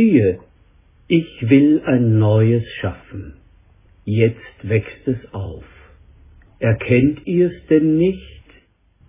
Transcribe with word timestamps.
siehe, 0.00 0.38
ich 1.08 1.28
will 1.48 1.82
ein 1.84 2.18
neues 2.18 2.64
schaffen. 2.80 3.34
Jetzt 4.04 4.56
wächst 4.62 5.06
es 5.06 5.34
auf. 5.34 5.64
Erkennt 6.58 7.26
ihr 7.26 7.48
es 7.48 7.66
denn 7.68 7.96
nicht? 7.96 8.44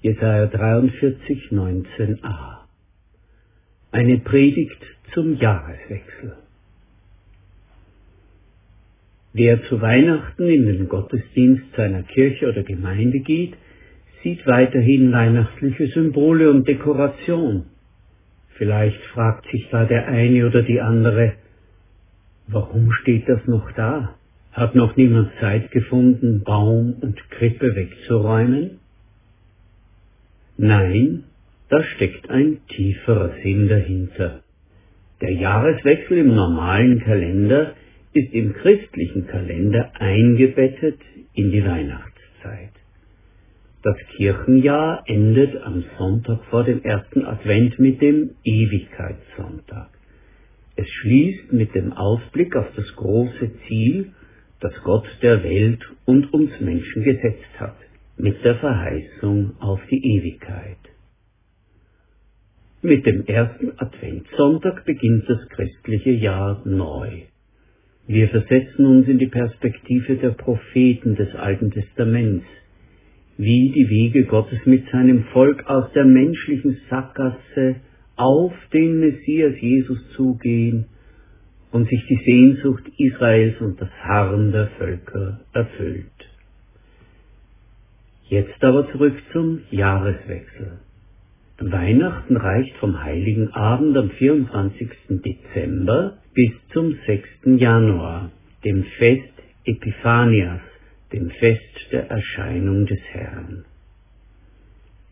Jesaja 0.02 0.48
43, 0.48 1.52
19a. 1.52 2.66
Eine 3.92 4.18
Predigt 4.20 4.82
zum 5.14 5.36
Jahreswechsel. 5.36 6.38
Wer 9.34 9.64
zu 9.66 9.82
Weihnachten 9.82 10.50
in 10.50 10.66
den 10.66 10.90
Gottesdienst 10.90 11.64
seiner 11.78 12.04
Kirche 12.04 12.50
oder 12.50 12.64
Gemeinde 12.64 13.20
geht, 13.20 13.54
sieht 14.24 14.46
weiterhin 14.46 15.12
weihnachtliche 15.12 15.88
Symbole 15.88 16.50
und 16.52 16.68
Dekoration. 16.68 17.71
Vielleicht 18.62 19.02
fragt 19.06 19.50
sich 19.50 19.68
da 19.72 19.86
der 19.86 20.08
eine 20.08 20.46
oder 20.46 20.62
die 20.62 20.82
andere, 20.82 21.34
warum 22.46 22.92
steht 22.92 23.28
das 23.28 23.40
noch 23.48 23.72
da? 23.72 24.14
Hat 24.52 24.76
noch 24.76 24.96
niemand 24.96 25.32
Zeit 25.40 25.72
gefunden, 25.72 26.44
Baum 26.44 26.94
und 27.02 27.18
Krippe 27.32 27.76
wegzuräumen? 27.76 28.78
Nein, 30.58 31.24
da 31.70 31.82
steckt 31.82 32.30
ein 32.30 32.60
tieferer 32.68 33.32
Sinn 33.42 33.68
dahinter. 33.68 34.44
Der 35.22 35.34
Jahreswechsel 35.34 36.20
im 36.20 36.36
normalen 36.36 37.00
Kalender 37.00 37.74
ist 38.14 38.32
im 38.32 38.54
christlichen 38.54 39.26
Kalender 39.26 39.92
eingebettet 39.98 41.00
in 41.34 41.50
die 41.50 41.66
Weihnachtszeit. 41.66 42.81
Das 43.84 43.98
Kirchenjahr 44.16 45.04
endet 45.08 45.56
am 45.64 45.84
Sonntag 45.98 46.46
vor 46.52 46.64
dem 46.64 46.84
ersten 46.84 47.26
Advent 47.26 47.80
mit 47.80 48.00
dem 48.00 48.36
Ewigkeitssonntag. 48.44 49.90
Es 50.76 50.88
schließt 50.88 51.52
mit 51.52 51.74
dem 51.74 51.92
Ausblick 51.92 52.56
auf 52.56 52.68
das 52.76 52.96
große 52.96 53.52
Ziel, 53.68 54.12
das 54.60 54.74
Gott 54.84 55.06
der 55.24 55.44
Welt 55.44 55.82
und 56.06 56.32
uns 56.32 56.52
Menschen 56.60 57.04
gesetzt 57.04 57.60
hat, 57.60 57.76
mit 58.18 58.46
der 58.46 58.56
Verheißung 58.58 59.54
auf 59.60 59.80
die 59.90 60.16
Ewigkeit. 60.16 60.78
Mit 62.84 63.08
dem 63.08 63.26
ersten 63.26 63.74
Adventssonntag 63.78 64.86
beginnt 64.86 65.28
das 65.28 65.50
christliche 65.50 66.12
Jahr 66.12 66.62
neu. 66.66 67.24
Wir 68.06 68.30
versetzen 68.30 68.86
uns 68.86 69.08
in 69.08 69.18
die 69.18 69.28
Perspektive 69.28 70.18
der 70.18 70.32
Propheten 70.32 71.16
des 71.16 71.34
Alten 71.36 71.72
Testaments, 71.72 72.46
wie 73.42 73.72
die 73.72 73.90
Wege 73.90 74.26
Gottes 74.26 74.60
mit 74.66 74.88
seinem 74.92 75.24
Volk 75.34 75.66
aus 75.66 75.92
der 75.94 76.06
menschlichen 76.06 76.78
Sackgasse 76.92 77.78
auf 78.16 78.54
den 78.72 79.00
Messias 79.00 79.54
Jesus 79.60 79.98
zugehen 80.16 80.86
und 81.72 81.90
sich 81.90 82.06
die 82.08 82.20
Sehnsucht 82.24 82.84
Israels 83.00 83.60
und 83.60 83.82
das 83.82 83.90
Harren 84.04 84.52
der 84.52 84.68
Völker 84.78 85.40
erfüllt. 85.54 86.06
Jetzt 88.30 88.64
aber 88.64 88.92
zurück 88.92 89.16
zum 89.34 89.62
Jahreswechsel. 89.72 90.80
Weihnachten 91.60 92.38
reicht 92.38 92.76
vom 92.78 93.04
heiligen 93.04 93.54
Abend 93.54 93.98
am 93.98 94.12
24. 94.12 94.90
Dezember 95.10 96.18
bis 96.36 96.52
zum 96.74 96.96
6. 97.08 97.28
Januar, 97.60 98.32
dem 98.64 98.84
Fest 99.00 99.34
Epiphanias, 99.66 100.62
dem 101.14 101.30
Fest 101.30 101.92
der 101.92 102.10
Erscheinung 102.10 102.86
des 102.86 103.00
Herrn. 103.12 103.66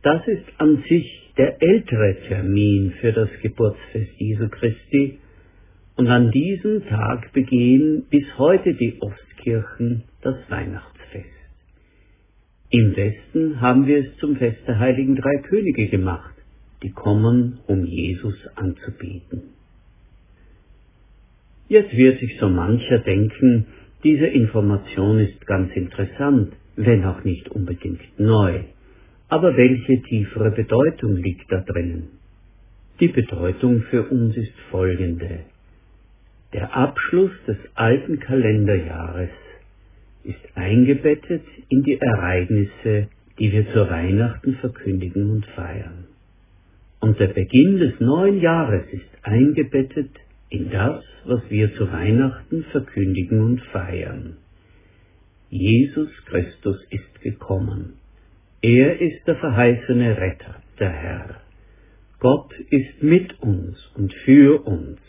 Das 0.01 0.25
ist 0.27 0.45
an 0.57 0.83
sich 0.87 1.33
der 1.37 1.61
ältere 1.61 2.15
Termin 2.27 2.93
für 3.01 3.11
das 3.11 3.29
Geburtsfest 3.41 4.11
Jesu 4.17 4.47
Christi, 4.49 5.19
und 5.99 6.07
an 6.07 6.31
diesem 6.31 6.85
Tag 6.88 7.33
begehen 7.33 8.05
bis 8.09 8.23
heute 8.38 8.73
die 8.73 9.01
Ostkirchen 9.01 10.03
das 10.21 10.38
Weihnachtsfest. 10.47 11.27
Im 12.69 12.95
Westen 12.95 13.59
haben 13.59 13.85
wir 13.85 14.05
es 14.05 14.17
zum 14.19 14.38
Fest 14.38 14.59
der 14.65 14.79
heiligen 14.79 15.17
drei 15.17 15.41
Könige 15.41 15.88
gemacht, 15.88 16.33
die 16.83 16.91
kommen, 16.91 17.59
um 17.67 17.83
Jesus 17.83 18.35
anzubeten. 18.55 19.41
Jetzt 21.67 21.91
wird 21.97 22.21
sich 22.21 22.38
so 22.39 22.47
mancher 22.47 22.99
denken, 22.99 23.65
diese 24.03 24.27
Information 24.27 25.19
ist 25.19 25.45
ganz 25.45 25.75
interessant, 25.75 26.53
wenn 26.75 27.03
auch 27.03 27.23
nicht 27.23 27.49
unbedingt 27.49 28.01
neu. 28.17 28.61
Aber 29.27 29.55
welche 29.55 30.01
tiefere 30.01 30.51
Bedeutung 30.51 31.17
liegt 31.17 31.51
da 31.51 31.61
drinnen? 31.61 32.07
Die 32.99 33.09
Bedeutung 33.09 33.81
für 33.89 34.03
uns 34.03 34.35
ist 34.38 34.57
folgende. 34.71 35.39
Der 36.53 36.75
Abschluss 36.75 37.31
des 37.47 37.57
alten 37.75 38.19
Kalenderjahres 38.19 39.29
ist 40.23 40.39
eingebettet 40.55 41.43
in 41.69 41.83
die 41.83 41.99
Ereignisse, 41.99 43.07
die 43.38 43.51
wir 43.51 43.71
zur 43.71 43.89
Weihnachten 43.89 44.55
verkündigen 44.55 45.29
und 45.29 45.45
feiern. 45.47 46.05
Und 46.99 47.19
der 47.19 47.27
Beginn 47.27 47.77
des 47.77 47.99
neuen 47.99 48.41
Jahres 48.41 48.83
ist 48.91 49.09
eingebettet 49.23 50.09
in 50.49 50.69
das, 50.71 51.03
was 51.25 51.41
wir 51.49 51.73
zu 51.75 51.91
Weihnachten 51.91 52.63
verkündigen 52.71 53.41
und 53.41 53.61
feiern. 53.71 54.37
Jesus 55.49 56.09
Christus 56.25 56.77
ist 56.89 57.21
gekommen. 57.21 57.93
Er 58.61 58.99
ist 58.99 59.25
der 59.25 59.35
verheißene 59.35 60.17
Retter, 60.17 60.55
der 60.79 60.89
Herr. 60.89 61.41
Gott 62.19 62.53
ist 62.69 63.01
mit 63.01 63.39
uns 63.41 63.77
und 63.95 64.13
für 64.25 64.65
uns. 64.65 64.99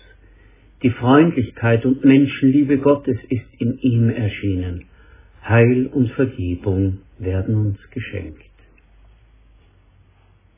Die 0.82 0.90
Freundlichkeit 0.90 1.84
und 1.84 2.04
Menschenliebe 2.04 2.78
Gottes 2.78 3.18
ist 3.28 3.46
in 3.58 3.78
ihm 3.80 4.08
erschienen. 4.08 4.84
Heil 5.46 5.86
und 5.86 6.10
Vergebung 6.12 6.98
werden 7.18 7.54
uns 7.54 7.78
geschenkt. 7.90 8.44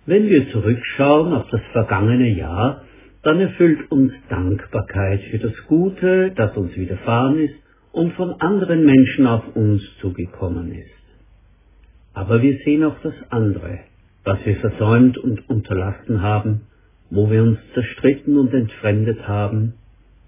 Wenn 0.04 0.28
wir 0.28 0.50
zurückschauen 0.50 1.32
auf 1.32 1.48
das 1.50 1.62
vergangene 1.72 2.28
Jahr, 2.36 2.84
dann 3.22 3.40
erfüllt 3.40 3.90
uns 3.90 4.12
Dankbarkeit 4.28 5.20
für 5.30 5.38
das 5.38 5.54
Gute, 5.68 6.32
das 6.34 6.56
uns 6.56 6.76
widerfahren 6.76 7.38
ist 7.38 7.54
und 7.92 8.12
von 8.14 8.32
anderen 8.40 8.84
Menschen 8.84 9.26
auf 9.26 9.54
uns 9.54 9.82
zugekommen 10.00 10.72
ist. 10.72 10.90
Aber 12.14 12.42
wir 12.42 12.58
sehen 12.64 12.84
auch 12.84 12.98
das 13.02 13.14
andere, 13.30 13.80
was 14.24 14.44
wir 14.44 14.56
versäumt 14.56 15.18
und 15.18 15.48
unterlassen 15.48 16.22
haben, 16.22 16.62
wo 17.10 17.30
wir 17.30 17.42
uns 17.42 17.58
zerstritten 17.74 18.38
und 18.38 18.52
entfremdet 18.52 19.26
haben, 19.28 19.74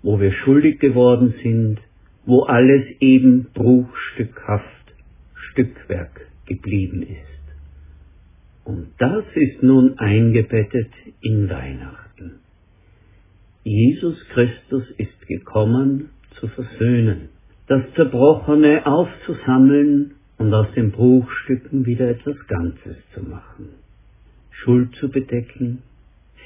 wo 0.02 0.20
wir 0.20 0.32
schuldig 0.32 0.78
geworden 0.78 1.34
sind, 1.42 1.78
wo 2.26 2.42
alles 2.42 2.84
eben 3.00 3.46
bruchstückhaft 3.54 4.64
Stückwerk 5.50 6.28
geblieben 6.46 7.02
ist. 7.02 7.44
Und 8.64 8.88
das 8.98 9.24
ist 9.34 9.62
nun 9.62 9.98
eingebettet 9.98 10.90
in 11.20 11.48
Weihnachten. 11.50 12.03
Jesus 13.66 14.22
Christus 14.34 14.84
ist 14.98 15.26
gekommen, 15.26 16.10
zu 16.38 16.48
versöhnen, 16.48 17.30
das 17.66 17.82
Zerbrochene 17.94 18.84
aufzusammeln 18.84 20.16
und 20.36 20.52
aus 20.52 20.66
den 20.76 20.92
Bruchstücken 20.92 21.86
wieder 21.86 22.10
etwas 22.10 22.36
Ganzes 22.46 22.98
zu 23.14 23.22
machen, 23.22 23.70
Schuld 24.50 24.94
zu 24.96 25.08
bedecken, 25.08 25.78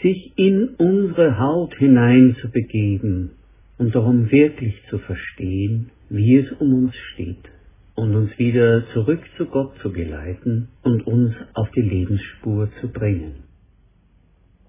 sich 0.00 0.32
in 0.36 0.68
unsere 0.78 1.40
Haut 1.40 1.74
hineinzubegeben 1.74 3.32
und 3.78 3.96
darum 3.96 4.30
wirklich 4.30 4.80
zu 4.88 4.98
verstehen, 4.98 5.90
wie 6.10 6.36
es 6.36 6.52
um 6.52 6.72
uns 6.72 6.94
steht 7.14 7.50
und 7.96 8.14
uns 8.14 8.38
wieder 8.38 8.86
zurück 8.92 9.24
zu 9.36 9.46
Gott 9.46 9.76
zu 9.82 9.90
geleiten 9.90 10.68
und 10.84 11.04
uns 11.04 11.34
auf 11.54 11.68
die 11.72 11.82
Lebensspur 11.82 12.68
zu 12.80 12.86
bringen. 12.86 13.42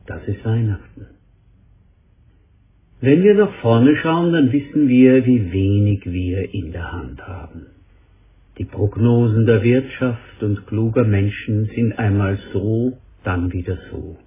Das 0.08 0.28
ist 0.28 0.44
Weihnachten. 0.44 1.19
Wenn 3.02 3.24
wir 3.24 3.34
nach 3.34 3.54
vorne 3.62 3.96
schauen, 3.96 4.34
dann 4.34 4.52
wissen 4.52 4.90
wir, 4.90 5.26
wie 5.26 5.54
wenig 5.54 6.06
wir 6.06 6.54
in 6.54 6.74
der 6.74 6.92
Hand 6.92 7.26
haben. 7.26 7.68
Die 8.58 8.66
Prognosen 8.66 9.46
der 9.46 9.64
Wirtschaft 9.64 10.44
und 10.44 10.68
kluger 10.68 11.06
Menschen 11.06 11.70
sind 11.74 11.98
einmal 11.98 12.38
so, 12.52 12.98
dann 13.24 13.54
wieder 13.54 13.78
so. 13.90 14.18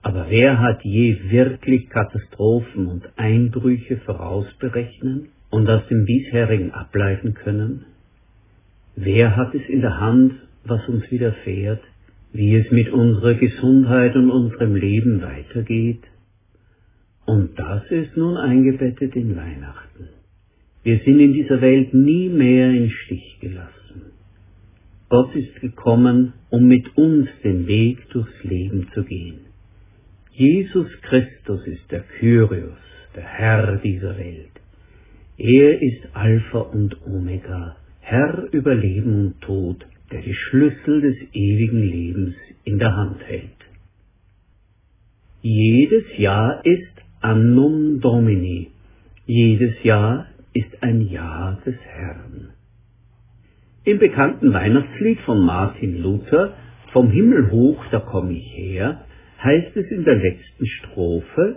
Aber 0.00 0.26
wer 0.28 0.60
hat 0.60 0.84
je 0.84 1.16
wirklich 1.28 1.90
Katastrophen 1.90 2.86
und 2.86 3.08
Einbrüche 3.16 3.96
vorausberechnen 3.96 5.30
und 5.50 5.68
aus 5.68 5.86
dem 5.88 6.04
bisherigen 6.04 6.70
ableiten 6.70 7.34
können? 7.34 7.84
Wer 8.94 9.34
hat 9.34 9.56
es 9.56 9.68
in 9.68 9.80
der 9.80 9.98
Hand, 9.98 10.34
was 10.64 10.88
uns 10.88 11.10
widerfährt, 11.10 11.82
wie 12.32 12.54
es 12.54 12.70
mit 12.70 12.90
unserer 12.90 13.34
Gesundheit 13.34 14.14
und 14.14 14.30
unserem 14.30 14.76
Leben 14.76 15.20
weitergeht? 15.20 16.04
Und 17.30 17.56
das 17.56 17.88
ist 17.92 18.16
nun 18.16 18.36
eingebettet 18.36 19.14
in 19.14 19.36
Weihnachten. 19.36 20.08
Wir 20.82 20.98
sind 21.04 21.20
in 21.20 21.32
dieser 21.32 21.60
Welt 21.60 21.94
nie 21.94 22.28
mehr 22.28 22.72
in 22.72 22.90
Stich 22.90 23.38
gelassen. 23.40 24.14
Gott 25.08 25.32
ist 25.36 25.60
gekommen, 25.60 26.32
um 26.50 26.66
mit 26.66 26.96
uns 26.96 27.28
den 27.44 27.68
Weg 27.68 27.98
durchs 28.10 28.42
Leben 28.42 28.88
zu 28.94 29.04
gehen. 29.04 29.42
Jesus 30.32 30.88
Christus 31.02 31.64
ist 31.68 31.88
der 31.92 32.00
Kyrios, 32.18 32.82
der 33.14 33.22
Herr 33.22 33.76
dieser 33.76 34.18
Welt. 34.18 34.56
Er 35.38 35.80
ist 35.80 36.08
Alpha 36.12 36.58
und 36.58 36.96
Omega, 37.06 37.76
Herr 38.00 38.48
über 38.50 38.74
Leben 38.74 39.14
und 39.26 39.40
Tod, 39.40 39.86
der 40.10 40.22
die 40.22 40.34
Schlüssel 40.34 41.00
des 41.00 41.16
ewigen 41.32 41.80
Lebens 41.80 42.34
in 42.64 42.80
der 42.80 42.96
Hand 42.96 43.22
hält. 43.24 43.60
Jedes 45.42 46.18
Jahr 46.18 46.66
ist 46.66 46.99
Annum 47.22 48.00
Domini, 48.00 48.70
jedes 49.26 49.82
Jahr 49.82 50.28
ist 50.54 50.82
ein 50.82 51.02
Jahr 51.02 51.60
des 51.66 51.74
Herrn. 51.84 52.54
Im 53.84 53.98
bekannten 53.98 54.54
Weihnachtslied 54.54 55.20
von 55.26 55.44
Martin 55.44 56.02
Luther, 56.02 56.54
Vom 56.92 57.10
Himmel 57.10 57.50
hoch, 57.50 57.84
da 57.90 57.98
komm 57.98 58.30
ich 58.30 58.56
her, 58.56 59.04
heißt 59.42 59.76
es 59.76 59.90
in 59.90 60.04
der 60.04 60.16
letzten 60.16 60.66
Strophe, 60.66 61.56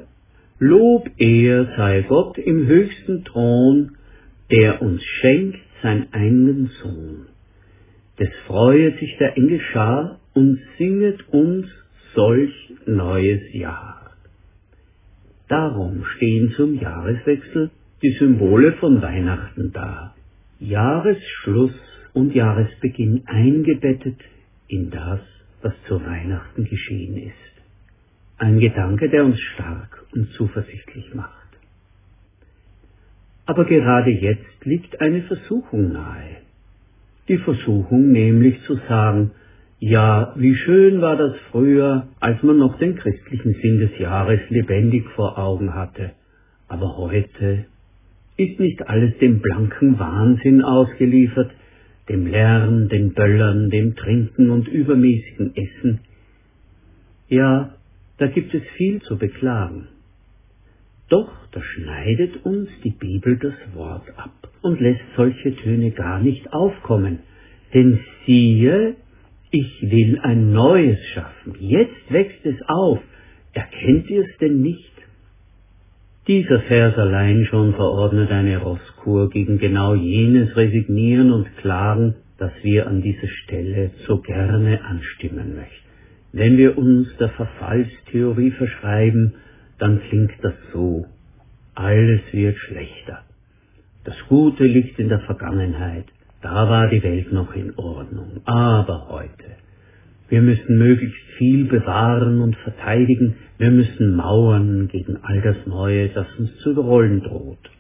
Lob, 0.60 1.10
er 1.18 1.66
sei 1.78 2.02
Gott 2.02 2.38
im 2.38 2.68
höchsten 2.68 3.24
Thron, 3.24 3.96
der 4.52 4.82
uns 4.82 5.02
schenkt 5.02 5.62
sein 5.82 6.08
einen 6.12 6.72
Sohn. 6.82 7.28
Des 8.20 8.30
freuet 8.48 9.00
sich 9.00 9.16
der 9.18 9.38
Engel 9.38 9.62
Schar 9.72 10.20
und 10.34 10.60
singet 10.78 11.30
uns 11.30 11.68
solch 12.14 12.54
neues 12.86 13.42
Jahr. 13.54 13.93
Darum 15.54 16.04
stehen 16.16 16.50
zum 16.56 16.80
Jahreswechsel 16.80 17.70
die 18.02 18.14
Symbole 18.14 18.74
von 18.80 19.04
Weihnachten 19.04 19.72
da. 19.72 20.16
Jahresschluss 20.60 21.76
und 22.14 22.34
Jahresbeginn 22.34 23.22
eingebettet 23.28 24.20
in 24.68 24.90
das, 24.90 25.20
was 25.62 25.74
zu 25.88 26.04
Weihnachten 26.04 26.66
geschehen 26.66 27.18
ist. 27.18 27.54
Ein 28.40 28.60
Gedanke, 28.60 29.12
der 29.12 29.26
uns 29.26 29.40
stark 29.54 30.04
und 30.16 30.32
zuversichtlich 30.32 31.14
macht. 31.14 31.50
Aber 33.46 33.66
gerade 33.66 34.10
jetzt 34.10 34.66
liegt 34.66 35.02
eine 35.02 35.22
Versuchung 35.22 35.94
nahe. 35.94 36.38
Die 37.28 37.38
Versuchung 37.38 38.12
nämlich 38.12 38.60
zu 38.64 38.78
sagen, 38.90 39.30
ja, 39.86 40.34
wie 40.38 40.56
schön 40.56 41.02
war 41.02 41.18
das 41.18 41.36
früher, 41.52 42.08
als 42.22 42.42
man 42.42 42.58
noch 42.58 42.80
den 42.80 42.96
christlichen 42.96 43.54
Sinn 43.62 43.80
des 43.80 44.00
Jahres 44.00 44.40
lebendig 44.50 45.04
vor 45.14 45.38
Augen 45.38 45.76
hatte. 45.76 46.12
Aber 46.70 46.96
heute 46.96 47.66
ist 48.38 48.62
nicht 48.62 48.88
alles 48.88 49.18
dem 49.18 49.42
blanken 49.42 50.00
Wahnsinn 50.00 50.62
ausgeliefert, 50.62 51.52
dem 52.08 52.28
Lärm, 52.28 52.88
den 52.88 53.14
Böllern, 53.14 53.70
dem 53.70 53.98
Trinken 53.98 54.52
und 54.52 54.70
übermäßigen 54.70 55.54
Essen. 55.54 56.00
Ja, 57.28 57.76
da 58.20 58.28
gibt 58.28 58.54
es 58.54 58.64
viel 58.78 59.02
zu 59.02 59.18
beklagen. 59.18 59.90
Doch 61.10 61.30
da 61.52 61.62
schneidet 61.62 62.46
uns 62.46 62.70
die 62.86 62.92
Bibel 62.92 63.38
das 63.38 63.76
Wort 63.76 64.08
ab 64.16 64.50
und 64.62 64.80
lässt 64.80 65.04
solche 65.18 65.54
Töne 65.58 65.92
gar 65.92 66.22
nicht 66.22 66.54
aufkommen. 66.54 67.20
Denn 67.74 68.00
siehe, 68.26 68.96
ich 69.54 69.84
will 69.84 70.20
ein 70.24 70.52
Neues 70.52 70.98
schaffen. 71.14 71.56
Jetzt 71.60 72.12
wächst 72.12 72.44
es 72.44 72.60
auf. 72.68 73.00
Erkennt 73.54 74.10
ihr 74.10 74.24
es 74.24 74.38
denn 74.42 74.62
nicht? 74.62 74.92
Dieser 76.28 76.62
Vers 76.62 76.98
allein 76.98 77.46
schon 77.46 77.76
verordnet 77.76 78.32
eine 78.32 78.58
Rosskur 78.58 79.30
gegen 79.30 79.60
genau 79.60 79.94
jenes 79.94 80.58
Resignieren 80.58 81.32
und 81.32 81.56
Klagen, 81.58 82.16
das 82.40 82.52
wir 82.64 82.88
an 82.88 83.04
dieser 83.04 83.28
Stelle 83.28 83.92
so 84.08 84.22
gerne 84.22 84.84
anstimmen 84.86 85.56
möchten. 85.56 85.88
Wenn 86.32 86.58
wir 86.58 86.76
uns 86.76 87.16
der 87.18 87.30
Verfallstheorie 87.30 88.52
verschreiben, 88.52 89.36
dann 89.78 90.02
klingt 90.10 90.34
das 90.42 90.56
so. 90.72 91.06
Alles 91.76 92.22
wird 92.32 92.58
schlechter. 92.58 93.22
Das 94.04 94.16
Gute 94.30 94.64
liegt 94.64 94.98
in 94.98 95.10
der 95.10 95.20
Vergangenheit. 95.20 96.06
Da 96.44 96.70
war 96.70 96.90
die 96.90 97.02
Welt 97.02 97.32
noch 97.32 97.56
in 97.56 97.74
Ordnung. 97.78 98.42
Aber 98.44 99.08
heute. 99.10 99.46
Wir 100.28 100.42
müssen 100.42 100.78
möglichst 100.78 101.22
viel 101.38 101.66
bewahren 101.66 102.42
und 102.42 102.58
verteidigen. 102.58 103.36
Wir 103.58 103.72
müssen 103.72 104.16
mauern 104.18 104.90
gegen 104.90 105.18
all 105.24 105.42
das 105.42 105.56
Neue, 105.66 106.10
das 106.10 106.28
uns 106.38 106.54
zu 106.58 106.72
überrollen 106.72 107.22
droht. 107.22 107.72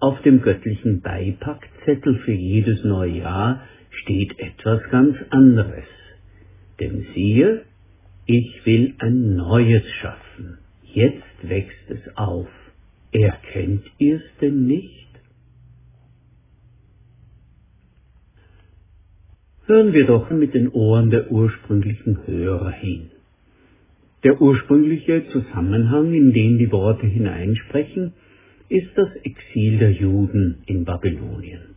Auf 0.00 0.20
dem 0.20 0.42
göttlichen 0.42 1.00
Beipackzettel 1.00 2.16
für 2.24 2.32
jedes 2.32 2.84
neue 2.84 3.18
Jahr 3.18 3.62
steht 3.90 4.38
etwas 4.38 4.82
ganz 4.90 5.16
anderes. 5.30 5.84
Denn 6.78 7.06
siehe, 7.14 7.62
ich 8.26 8.66
will 8.66 8.94
ein 8.98 9.36
Neues 9.36 9.84
schaffen. 10.00 10.58
Jetzt 10.82 11.24
wächst 11.42 11.90
es 11.90 12.16
auf. 12.16 12.48
Erkennt 13.12 13.84
ihr's 13.98 14.22
denn 14.42 14.66
nicht? 14.66 15.09
Hören 19.70 19.92
wir 19.92 20.04
doch 20.04 20.28
mit 20.30 20.52
den 20.52 20.68
Ohren 20.70 21.10
der 21.10 21.30
ursprünglichen 21.30 22.26
Hörer 22.26 22.72
hin. 22.72 23.12
Der 24.24 24.42
ursprüngliche 24.42 25.28
Zusammenhang, 25.28 26.12
in 26.12 26.32
den 26.32 26.58
die 26.58 26.72
Worte 26.72 27.06
hineinsprechen, 27.06 28.14
ist 28.68 28.88
das 28.96 29.10
Exil 29.22 29.78
der 29.78 29.92
Juden 29.92 30.64
in 30.66 30.84
Babylonien. 30.84 31.76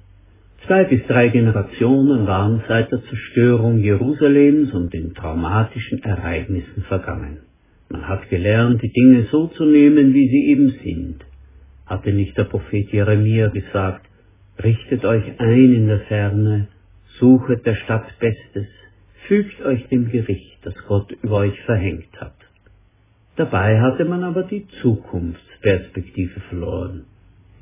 Zwei 0.65 0.85
bis 0.85 1.05
drei 1.05 1.27
Generationen 1.27 2.25
waren 2.25 2.63
seit 2.67 2.91
der 2.91 3.03
Zerstörung 3.03 3.77
Jerusalems 3.77 4.73
und 4.73 4.91
den 4.91 5.13
traumatischen 5.13 6.01
Ereignissen 6.01 6.81
vergangen. 6.87 7.41
Man 7.89 8.07
hat 8.07 8.27
gelernt, 8.31 8.81
die 8.81 8.91
Dinge 8.91 9.27
so 9.31 9.49
zu 9.49 9.65
nehmen, 9.65 10.15
wie 10.15 10.29
sie 10.29 10.47
eben 10.47 10.69
sind. 10.83 11.17
Hatte 11.85 12.11
nicht 12.11 12.35
der 12.39 12.45
Prophet 12.45 12.91
Jeremia 12.91 13.49
gesagt, 13.49 14.07
richtet 14.63 15.05
euch 15.05 15.39
ein 15.39 15.73
in 15.75 15.87
der 15.87 15.99
Ferne, 15.99 16.69
suchet 17.19 17.65
der 17.65 17.75
Stadt 17.75 18.19
Bestes, 18.19 18.67
fügt 19.27 19.61
euch 19.61 19.87
dem 19.87 20.09
Gericht, 20.09 20.59
das 20.63 20.75
Gott 20.87 21.11
über 21.21 21.37
euch 21.37 21.59
verhängt 21.61 22.19
hat. 22.19 22.35
Dabei 23.35 23.79
hatte 23.81 24.05
man 24.05 24.23
aber 24.23 24.43
die 24.43 24.67
Zukunftsperspektive 24.81 26.39
verloren. 26.49 27.05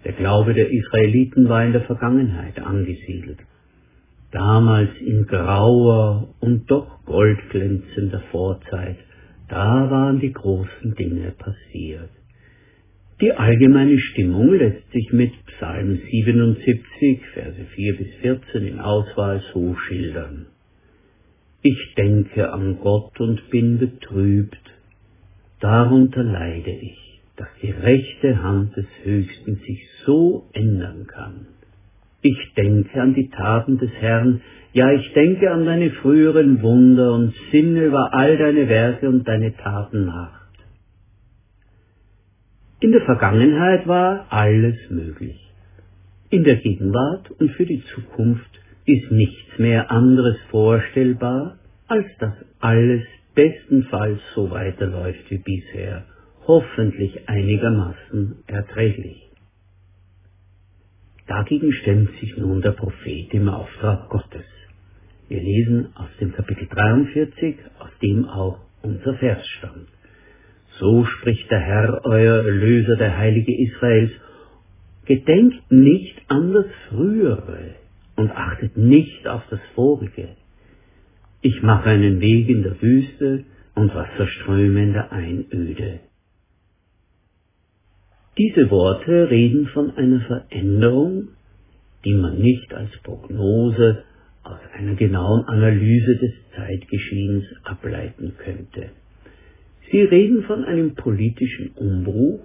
Der 0.03 0.13
Glaube 0.13 0.53
der 0.53 0.69
Israeliten 0.69 1.47
war 1.47 1.63
in 1.63 1.73
der 1.73 1.83
Vergangenheit 1.83 2.59
angesiedelt. 2.59 3.39
Damals 4.31 4.89
in 4.99 5.27
grauer 5.27 6.33
und 6.39 6.69
doch 6.71 7.05
goldglänzender 7.05 8.21
Vorzeit 8.31 8.97
da 9.51 9.91
waren 9.91 10.21
die 10.21 10.31
großen 10.31 10.95
Dinge 10.95 11.31
passiert. 11.31 12.09
Die 13.21 13.33
allgemeine 13.33 13.99
Stimmung 13.99 14.51
lässt 14.55 14.91
sich 14.91 15.13
mit 15.13 15.31
Psalm 15.45 15.99
77, 16.09 17.21
Verse 17.35 17.65
4 17.75 17.97
bis 17.97 18.07
14 18.21 18.65
in 18.65 18.79
Auswahl 18.79 19.43
so 19.53 19.75
schildern. 19.75 20.47
Ich 21.61 21.93
denke 21.95 22.51
an 22.51 22.79
Gott 22.81 23.19
und 23.19 23.47
bin 23.51 23.77
betrübt, 23.77 24.57
darunter 25.59 26.23
leide 26.23 26.71
ich, 26.71 27.21
dass 27.37 27.47
die 27.61 27.69
rechte 27.69 28.41
Hand 28.41 28.75
des 28.75 28.87
Höchsten 29.03 29.57
sich 29.67 29.87
so 30.03 30.49
ändern 30.53 31.05
kann. 31.05 31.45
Ich 32.23 32.53
denke 32.57 32.99
an 32.99 33.13
die 33.13 33.29
Taten 33.29 33.77
des 33.77 33.91
Herrn, 33.99 34.41
ja, 34.73 34.91
ich 34.93 35.13
denke 35.13 35.51
an 35.51 35.65
deine 35.65 35.91
früheren 35.91 36.63
Wunder 36.63 37.13
und 37.13 37.35
sinne 37.51 37.83
über 37.83 38.15
all 38.15 38.35
deine 38.37 38.67
Werke 38.67 39.07
und 39.07 39.27
deine 39.27 39.55
Taten 39.55 40.07
nach. 40.07 40.40
In 42.81 42.91
der 42.91 43.01
Vergangenheit 43.01 43.87
war 43.87 44.25
alles 44.31 44.75
möglich. 44.89 45.39
In 46.31 46.43
der 46.43 46.55
Gegenwart 46.55 47.29
und 47.29 47.51
für 47.51 47.67
die 47.67 47.83
Zukunft 47.93 48.49
ist 48.85 49.11
nichts 49.11 49.59
mehr 49.59 49.91
anderes 49.91 50.35
vorstellbar, 50.49 51.59
als 51.87 52.07
dass 52.17 52.33
alles 52.59 53.03
bestenfalls 53.35 54.19
so 54.33 54.49
weiterläuft 54.49 55.29
wie 55.29 55.37
bisher, 55.37 56.05
hoffentlich 56.47 57.29
einigermaßen 57.29 58.37
erträglich. 58.47 59.29
Dagegen 61.27 61.71
stemmt 61.73 62.09
sich 62.19 62.35
nun 62.35 62.63
der 62.63 62.71
Prophet 62.71 63.31
im 63.31 63.47
Auftrag 63.47 64.09
Gottes. 64.09 64.45
Wir 65.29 65.39
lesen 65.39 65.89
aus 65.93 66.09
dem 66.19 66.33
Kapitel 66.33 66.67
43, 66.67 67.57
aus 67.77 67.91
dem 68.01 68.25
auch 68.25 68.57
unser 68.81 69.13
Vers 69.17 69.47
stammt. 69.59 70.00
So 70.79 71.05
spricht 71.05 71.49
der 71.51 71.59
Herr, 71.59 72.01
euer 72.05 72.37
Erlöser, 72.45 72.95
der 72.95 73.17
Heilige 73.17 73.53
Israels, 73.55 74.11
gedenkt 75.05 75.71
nicht 75.71 76.21
an 76.27 76.53
das 76.53 76.65
Frühere 76.89 77.75
und 78.15 78.31
achtet 78.31 78.77
nicht 78.77 79.27
auf 79.27 79.43
das 79.49 79.59
Vorige. 79.75 80.29
Ich 81.41 81.61
mache 81.61 81.89
einen 81.89 82.21
Weg 82.21 82.49
in 82.49 82.63
der 82.63 82.81
Wüste 82.81 83.43
und 83.75 83.93
Wasserströme 83.95 84.83
in 84.83 84.93
der 84.93 85.11
Einöde. 85.11 85.99
Diese 88.37 88.69
Worte 88.69 89.29
reden 89.29 89.67
von 89.67 89.91
einer 89.97 90.21
Veränderung, 90.21 91.29
die 92.05 92.13
man 92.13 92.39
nicht 92.39 92.73
als 92.73 92.91
Prognose 93.03 94.03
aus 94.43 94.59
einer 94.73 94.95
genauen 94.95 95.43
Analyse 95.45 96.17
des 96.17 96.33
Zeitgeschehens 96.55 97.45
ableiten 97.63 98.33
könnte. 98.37 98.91
Sie 99.91 100.01
reden 100.01 100.43
von 100.43 100.63
einem 100.63 100.95
politischen 100.95 101.71
Umbruch, 101.75 102.39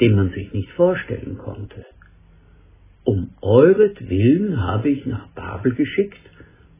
den 0.00 0.14
man 0.14 0.30
sich 0.30 0.52
nicht 0.52 0.70
vorstellen 0.70 1.38
konnte. 1.38 1.84
Um 3.02 3.30
euretwillen 3.42 4.62
habe 4.62 4.90
ich 4.90 5.04
nach 5.04 5.28
Babel 5.34 5.74
geschickt 5.74 6.20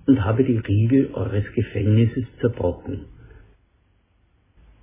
und 0.06 0.24
habe 0.24 0.44
die 0.44 0.58
Riegel 0.58 1.10
eures 1.12 1.44
Gefängnisses 1.54 2.24
zerbrochen. 2.40 3.06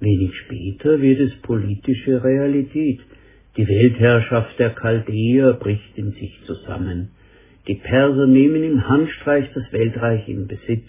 Wenig 0.02 0.36
später 0.36 1.02
wird 1.02 1.20
es 1.20 1.36
politische 1.42 2.24
Realität. 2.24 3.00
Die 3.56 3.68
Weltherrschaft 3.68 4.60
der 4.60 4.72
Chaldäer 4.72 5.54
bricht 5.54 5.98
in 5.98 6.12
sich 6.12 6.40
zusammen. 6.46 7.10
Die 7.68 7.76
Perser 7.76 8.28
nehmen 8.28 8.64
im 8.64 8.88
Handstreich 8.88 9.48
das 9.54 9.72
Weltreich 9.72 10.28
in 10.28 10.48
Besitz 10.48 10.88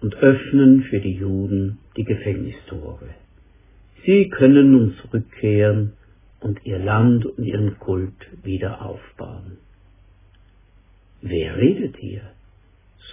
und 0.00 0.14
öffnen 0.16 0.84
für 0.84 1.00
die 1.00 1.14
Juden 1.14 1.78
die 1.96 2.04
Gefängnistore. 2.04 3.08
Sie 4.04 4.28
können 4.28 4.72
nun 4.72 4.94
zurückkehren 5.02 5.92
und 6.40 6.64
ihr 6.64 6.78
Land 6.78 7.26
und 7.26 7.44
ihren 7.44 7.78
Kult 7.78 8.44
wieder 8.44 8.82
aufbauen. 8.82 9.58
Wer 11.20 11.56
redet 11.56 11.96
hier? 11.96 12.22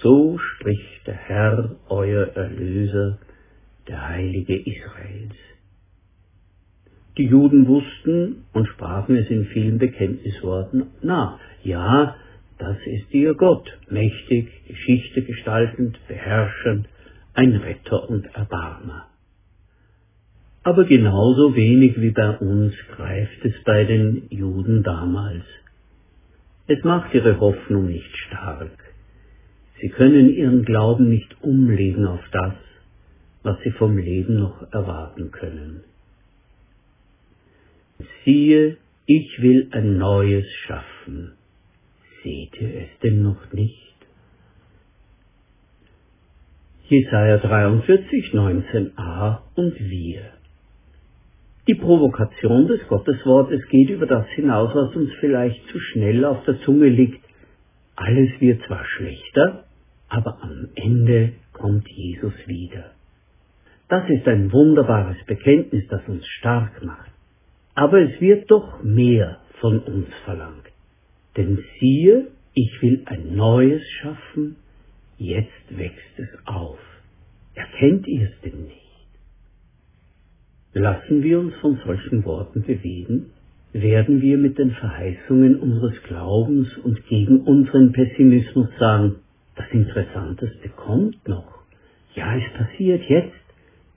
So 0.02 0.38
spricht 0.38 1.08
der 1.08 1.16
Herr, 1.16 1.76
euer 1.90 2.28
Erlöser, 2.36 3.18
der 3.88 4.08
Heilige 4.10 4.56
Israels. 4.56 5.36
Die 7.18 7.26
Juden 7.26 7.68
wussten 7.68 8.44
und 8.54 8.68
sprachen 8.68 9.16
es 9.16 9.30
in 9.30 9.46
vielen 9.46 9.78
Bekenntnisworten 9.78 10.88
nach. 11.02 11.40
Ja, 11.64 12.16
das 12.58 12.78
ist 12.86 13.14
ihr 13.14 13.34
Gott, 13.36 13.68
mächtig, 13.90 14.50
Geschichte 14.68 15.24
gestaltend, 15.24 15.98
beherrschend, 16.08 16.88
ein 17.34 17.56
Retter 17.56 18.10
und 18.10 18.26
Erbarmer. 18.36 19.08
Aber 20.66 20.86
genauso 20.86 21.56
wenig 21.56 22.02
wie 22.02 22.10
bei 22.10 22.40
uns 22.40 22.74
greift 22.96 23.46
es 23.46 23.54
bei 23.66 23.84
den 23.84 24.26
Juden 24.32 24.82
damals. 24.82 25.44
Es 26.66 26.84
macht 26.84 27.14
ihre 27.14 27.40
Hoffnung 27.40 27.86
nicht 27.86 28.18
stark. 28.26 28.72
Sie 29.80 29.90
können 29.90 30.28
ihren 30.28 30.66
Glauben 30.66 31.08
nicht 31.08 31.36
umlegen 31.44 32.08
auf 32.08 32.24
das, 32.32 32.56
was 33.44 33.62
sie 33.62 33.70
vom 33.74 33.96
Leben 34.00 34.40
noch 34.40 34.74
erwarten 34.74 35.30
können. 35.30 35.84
Siehe, 38.24 38.78
ich 39.06 39.40
will 39.44 39.68
ein 39.70 40.00
Neues 40.00 40.48
schaffen. 40.66 41.34
Seht 42.24 42.60
ihr 42.60 42.74
es 42.82 43.00
denn 43.04 43.22
noch 43.22 43.54
nicht? 43.54 43.96
Jesaja 46.90 47.38
43, 47.38 48.34
19a 48.34 49.42
und 49.54 49.80
wir. 49.80 50.32
Die 51.68 51.76
Provokation 51.76 52.68
des 52.68 52.88
Gotteswortes 52.88 53.68
geht 53.70 53.90
über 53.90 54.06
das 54.06 54.28
hinaus, 54.36 54.76
was 54.76 54.96
uns 54.96 55.12
vielleicht 55.20 55.68
zu 55.70 55.80
schnell 55.80 56.24
auf 56.24 56.44
der 56.46 56.60
Zunge 56.62 56.90
liegt. 56.90 57.24
Alles 57.96 58.30
wird 58.40 58.62
zwar 58.68 58.86
schlechter, 58.86 59.64
aber 60.08 60.38
am 60.44 60.70
Ende 60.76 61.34
kommt 61.54 61.88
Jesus 61.90 62.34
wieder. 62.46 62.92
Das 63.90 64.08
ist 64.10 64.28
ein 64.28 64.52
wunderbares 64.52 65.18
Bekenntnis, 65.26 65.88
das 65.90 66.08
uns 66.08 66.26
stark 66.28 66.84
macht. 66.84 67.12
Aber 67.74 68.00
es 68.00 68.22
wird 68.22 68.52
doch 68.52 68.84
mehr 68.84 69.40
von 69.60 69.80
uns 69.80 70.08
verlangt. 70.24 70.68
Denn 71.36 71.64
siehe, 71.80 72.28
ich 72.54 72.82
will 72.82 73.02
ein 73.06 73.36
Neues 73.36 73.82
schaffen, 74.02 74.58
jetzt 75.18 75.78
wächst 75.78 76.20
es 76.20 76.30
auf. 76.46 76.80
Erkennt 77.56 78.08
ihr 78.08 78.30
es 78.30 78.42
denn 78.42 78.66
nicht? 78.66 78.85
Lassen 80.78 81.24
wir 81.24 81.40
uns 81.40 81.54
von 81.62 81.80
solchen 81.86 82.26
Worten 82.26 82.64
bewegen, 82.64 83.28
werden 83.72 84.22
wir 84.22 84.38
mit 84.38 84.58
den 84.58 84.72
Verheißungen 84.72 85.56
unseres 85.56 86.04
Glaubens 86.04 86.68
und 86.84 87.08
gegen 87.08 87.40
unseren 87.40 87.94
Pessimismus 87.94 88.68
sagen, 88.78 89.16
das 89.56 89.68
Interessanteste 89.72 90.68
kommt 90.76 91.26
noch. 91.30 91.62
Ja, 92.14 92.36
es 92.36 92.44
passiert 92.58 93.04
jetzt. 93.08 93.32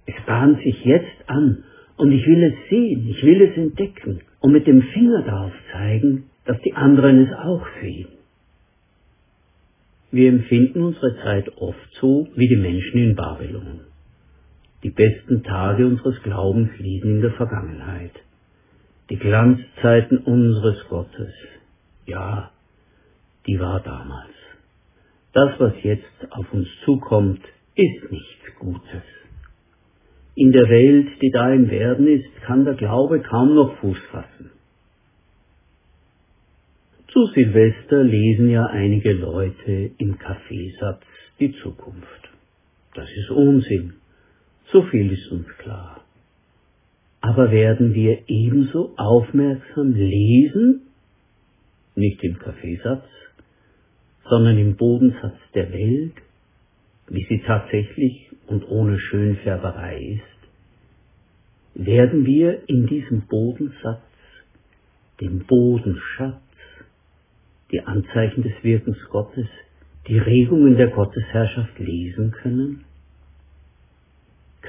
Es 0.06 0.14
bahnt 0.25 0.62
sich 0.62 0.85
jetzt 0.85 1.28
an. 1.28 1.64
Und 1.97 2.12
ich 2.12 2.25
will 2.25 2.44
es 2.44 2.54
sehen, 2.70 3.08
ich 3.08 3.25
will 3.25 3.42
es 3.42 3.56
entdecken 3.56 4.20
und 4.38 4.52
mit 4.52 4.68
dem 4.68 4.80
Finger 4.82 5.25
darauf 5.25 5.52
zeigen, 5.73 6.30
dass 6.44 6.61
die 6.61 6.75
anderen 6.75 7.26
es 7.26 7.32
auch 7.32 7.66
sehen. 7.82 8.06
Wir 10.12 10.28
empfinden 10.28 10.85
unsere 10.85 11.16
Zeit 11.25 11.49
oft 11.58 11.92
so 12.00 12.28
wie 12.37 12.47
die 12.47 12.56
Menschen 12.56 12.99
in 12.99 13.16
Babylon. 13.16 13.80
Die 14.82 14.90
besten 14.90 15.42
Tage 15.42 15.87
unseres 15.87 16.23
Glaubens 16.23 16.70
liegen 16.78 17.16
in 17.16 17.20
der 17.20 17.32
Vergangenheit. 17.32 18.12
Die 19.11 19.16
Glanzzeiten 19.16 20.18
unseres 20.18 20.87
Gottes, 20.88 21.32
ja, 22.06 22.50
die 23.47 23.58
war 23.58 23.80
damals. 23.80 24.35
Das, 25.32 25.58
was 25.58 25.73
jetzt 25.82 26.30
auf 26.30 26.52
uns 26.52 26.68
zukommt, 26.85 27.40
ist 27.75 28.11
nichts 28.11 28.58
Gutes. 28.58 29.02
In 30.35 30.52
der 30.52 30.68
Welt, 30.68 31.08
die 31.20 31.30
da 31.30 31.50
im 31.52 31.68
Werden 31.70 32.06
ist, 32.06 32.42
kann 32.42 32.64
der 32.64 32.75
Glaube 32.75 33.20
kaum 33.20 33.54
noch 33.54 33.76
Fuß 33.78 33.99
fassen. 34.11 34.50
Zu 37.08 37.26
Silvester 37.35 38.04
lesen 38.04 38.50
ja 38.50 38.66
einige 38.66 39.12
Leute 39.12 39.90
im 39.99 40.18
Kaffeesatz 40.18 41.02
die 41.40 41.52
Zukunft. 41.62 42.28
Das 42.94 43.08
ist 43.11 43.30
Unsinn. 43.30 43.94
So 44.73 44.83
viel 44.83 45.13
ist 45.13 45.31
uns 45.31 45.49
klar. 45.59 46.05
Aber 47.21 47.51
werden 47.51 47.95
wir 47.95 48.29
ebenso 48.29 48.95
aufmerksam 48.97 49.93
lesen, 49.95 50.83
nicht 51.95 52.23
im 52.23 52.39
Kaffeesatz, 52.39 53.05
sondern 54.29 54.59
im 54.59 54.77
Bodensatz 54.77 55.39
der 55.55 55.73
Welt, 55.73 56.15
wie 57.09 57.25
sie 57.29 57.43
tatsächlich 57.47 58.31
und 58.47 58.69
ohne 58.69 58.99
Schönfärberei 58.99 60.21
ist, 60.21 60.39
werden 61.87 62.27
wir 62.27 62.69
in 62.69 62.87
diesem 62.87 63.23
Bodensatz 63.23 64.03
den 65.21 65.45
Bodenschatz 65.47 66.43
die 67.73 67.81
Anzeichen 67.81 68.43
des 68.43 68.53
Wirkens 68.63 68.99
Gottes, 69.11 69.47
die 70.07 70.19
Regungen 70.19 70.77
der 70.77 70.89
Gottesherrschaft 70.89 71.79
lesen 71.79 72.33
können? 72.33 72.85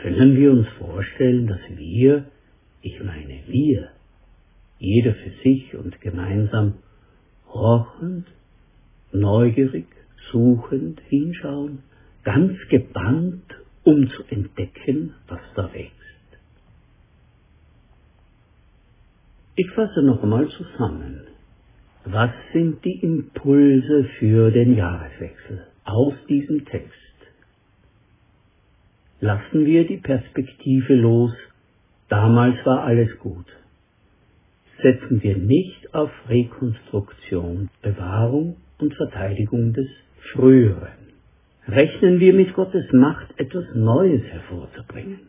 Können 0.01 0.37
wir 0.37 0.51
uns 0.51 0.67
vorstellen, 0.77 1.47
dass 1.47 1.59
wir, 1.75 2.25
ich 2.81 3.03
meine 3.03 3.41
wir, 3.47 3.89
jeder 4.77 5.13
für 5.13 5.31
sich 5.43 5.75
und 5.75 5.99
gemeinsam, 5.99 6.75
horchend, 7.47 8.25
neugierig, 9.11 9.87
suchend 10.31 11.01
hinschauen, 11.09 11.79
ganz 12.23 12.57
gebannt, 12.69 13.43
um 13.83 14.07
zu 14.11 14.23
entdecken, 14.29 15.15
was 15.27 15.41
da 15.55 15.73
wächst? 15.73 15.93
Ich 19.57 19.69
fasse 19.71 20.01
noch 20.01 20.23
einmal 20.23 20.47
zusammen. 20.47 21.27
Was 22.05 22.31
sind 22.53 22.85
die 22.85 22.99
Impulse 23.01 24.05
für 24.17 24.51
den 24.51 24.77
Jahreswechsel 24.77 25.67
aus 25.83 26.13
diesem 26.29 26.63
Text? 26.65 27.08
Lassen 29.21 29.65
wir 29.65 29.85
die 29.85 29.97
Perspektive 29.97 30.95
los, 30.95 31.33
damals 32.07 32.55
war 32.65 32.83
alles 32.83 33.17
gut. 33.19 33.45
Setzen 34.81 35.21
wir 35.21 35.37
nicht 35.37 35.93
auf 35.93 36.09
Rekonstruktion, 36.29 37.69
Bewahrung 37.81 38.55
und 38.77 38.93
Verteidigung 38.93 39.73
des 39.73 39.87
Früheren. 40.31 40.99
Rechnen 41.67 42.19
wir 42.19 42.33
mit 42.33 42.53
Gottes 42.53 42.85
Macht, 42.93 43.37
etwas 43.37 43.65
Neues 43.75 44.23
hervorzubringen. 44.23 45.19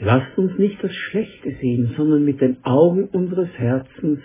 Lasst 0.00 0.36
uns 0.36 0.58
nicht 0.58 0.82
das 0.82 0.92
Schlechte 0.92 1.54
sehen, 1.60 1.94
sondern 1.96 2.24
mit 2.24 2.40
den 2.40 2.64
Augen 2.64 3.04
unseres 3.04 3.50
Herzens 3.56 4.18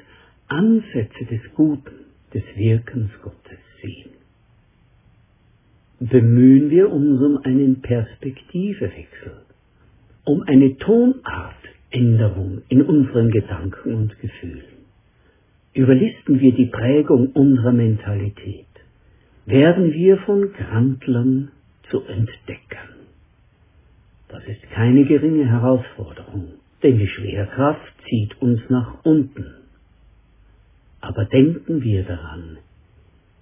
Ansätze 0.48 1.26
des 1.30 1.42
Guten, 1.54 2.06
des 2.34 2.44
Wirkens 2.56 3.12
Gottes 3.22 3.60
sehen. 3.82 4.09
Bemühen 6.00 6.70
wir 6.70 6.90
uns 6.90 7.22
um 7.22 7.40
einen 7.44 7.82
Perspektivewechsel, 7.82 9.34
um 10.24 10.44
eine 10.44 10.78
Tonartänderung 10.78 12.62
in 12.70 12.84
unseren 12.84 13.30
Gedanken 13.32 13.96
und 13.96 14.18
Gefühlen. 14.22 14.64
Überlisten 15.74 16.40
wir 16.40 16.54
die 16.54 16.68
Prägung 16.68 17.34
unserer 17.34 17.74
Mentalität, 17.74 18.66
werden 19.46 19.92
wir 19.92 20.18
von 20.20 20.54
Grandlern 20.54 21.52
zu 21.90 22.02
Entdeckern. 22.04 22.96
Das 24.30 24.46
ist 24.46 24.62
keine 24.72 25.04
geringe 25.04 25.50
Herausforderung, 25.50 26.54
denn 26.82 26.98
die 26.98 27.10
Schwerkraft 27.10 27.94
zieht 28.08 28.42
uns 28.42 28.62
nach 28.70 29.04
unten. 29.04 29.48
Aber 31.02 31.26
denken 31.26 31.84
wir 31.84 32.04
daran, 32.04 32.58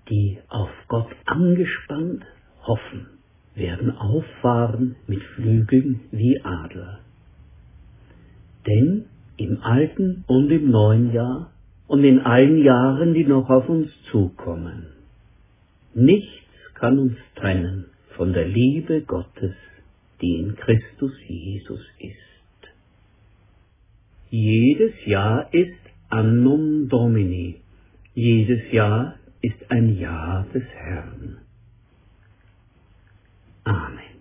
die 0.10 0.40
auf 0.48 0.72
Gott 0.88 1.12
angespannt 1.26 2.24
hoffen, 2.68 3.08
werden 3.56 3.98
auffahren 3.98 4.96
mit 5.08 5.24
Flügeln 5.36 6.02
wie 6.12 6.42
Adler. 6.44 7.00
Denn 8.68 9.06
im 9.38 9.64
alten 9.64 10.24
und 10.28 10.52
im 10.52 10.70
neuen 10.70 11.14
Jahr 11.14 11.52
und 11.88 12.04
in 12.04 12.20
allen 12.20 12.64
Jahren, 12.64 13.14
die 13.14 13.24
noch 13.24 13.50
auf 13.50 13.70
uns 13.70 13.90
zukommen. 14.12 14.88
Nichts 15.94 16.44
kann 16.76 17.00
uns 17.00 17.18
trennen 17.36 17.86
von 18.16 18.34
der 18.34 18.48
Liebe 18.48 19.02
Gottes, 19.02 19.54
die 20.22 20.36
in 20.38 20.56
Christus 20.56 21.14
Jesus 21.28 21.82
ist. 22.00 22.18
Jedes 24.30 24.94
Jahr 25.06 25.54
ist 25.54 25.80
Annum 26.10 26.90
Domini, 26.90 27.62
jedes 28.14 28.72
Jahr 28.72 29.16
ist 29.42 29.70
ein 29.70 29.98
Jahr 29.98 30.46
des 30.54 30.64
Herrn. 30.64 31.38
Amen. 33.68 34.17